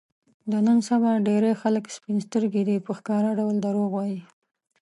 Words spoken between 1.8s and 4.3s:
سپین سترګي دي، په ښکاره ډول دروغ وايي.